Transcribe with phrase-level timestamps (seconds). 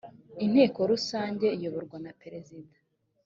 [0.45, 2.75] inteko rusange iyoborwa na perezida